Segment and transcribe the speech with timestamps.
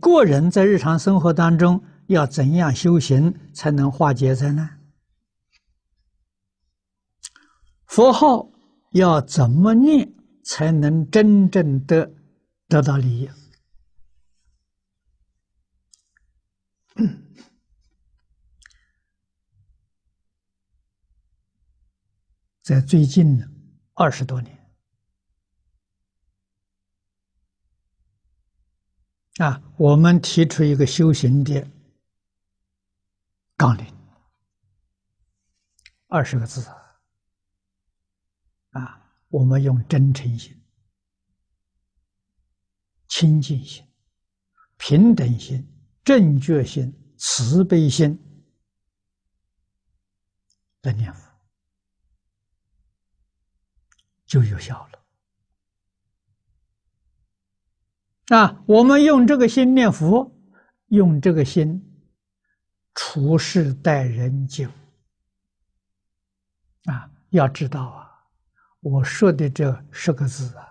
[0.00, 4.78] 个人在日常生活当中要怎样修行才能化解灾难？
[7.86, 8.50] 佛号
[8.92, 10.12] 要怎么念
[10.44, 12.12] 才能真正的
[12.68, 13.30] 得到利益？
[22.62, 23.42] 在最近
[23.94, 24.57] 二十多年。
[29.38, 31.64] 啊，我们提出一个修行的
[33.56, 33.86] 纲领，
[36.08, 36.60] 二十个字
[38.70, 40.60] 啊，我们用真诚心、
[43.06, 43.86] 清净心、
[44.76, 45.64] 平等心、
[46.04, 48.18] 正觉心、慈悲心
[50.82, 51.30] 来念佛，
[54.26, 54.98] 就有效了。
[58.28, 60.30] 啊，我们用这个心念佛，
[60.88, 61.82] 用这个心
[62.94, 64.68] 处事待人接。
[66.84, 68.06] 啊，要知道啊，
[68.80, 70.62] 我说的这十个字啊，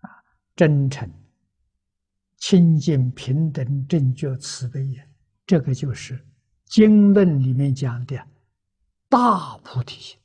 [0.00, 0.10] 啊，
[0.56, 1.08] 真诚、
[2.38, 5.08] 清净、平等、正觉、慈悲也，
[5.46, 6.24] 这个就是
[6.64, 8.20] 经论里面讲的
[9.08, 10.19] 大菩提心。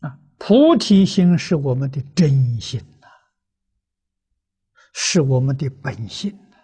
[0.00, 3.08] 啊菩提心是我们的真心呐，
[4.92, 6.56] 是我们的本性呐，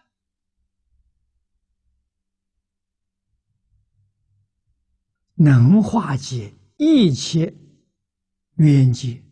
[5.34, 7.54] 能化解一切
[8.56, 9.22] 冤结，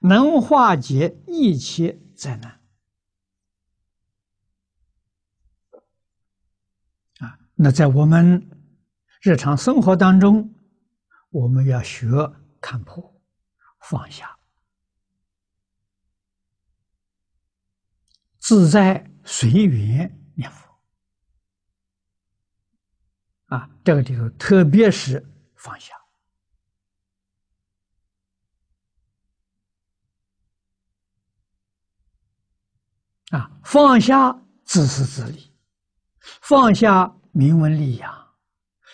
[0.00, 2.60] 能化解一切灾难。
[7.18, 8.50] 啊，那在我们
[9.22, 10.52] 日常生活当中，
[11.30, 12.08] 我们要学
[12.60, 13.19] 看破。
[13.80, 14.38] 放下，
[18.38, 20.80] 自在随缘念佛
[23.46, 23.68] 啊！
[23.82, 25.94] 这个地方特别是放下
[33.30, 35.52] 啊，放下自私自利，
[36.42, 38.36] 放下名闻利养，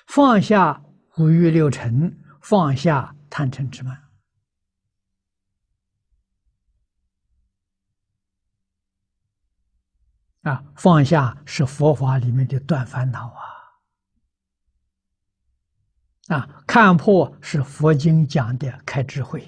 [0.06, 0.82] 放下
[1.16, 4.06] 五欲六尘，放下贪嗔痴慢。
[10.47, 13.34] 啊，放下是佛法里面的断烦恼
[16.29, 16.37] 啊！
[16.37, 19.45] 啊，看破是佛经讲的开智慧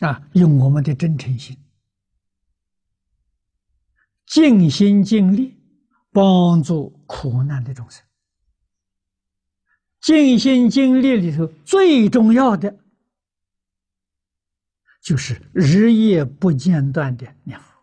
[0.00, 0.08] 呀！
[0.08, 1.62] 啊，用我们的真诚心，
[4.24, 5.62] 尽心尽力
[6.10, 8.05] 帮助苦难的众生。
[10.06, 12.78] 尽心尽力里头最重要的，
[15.02, 17.75] 就是日夜不间断的念佛。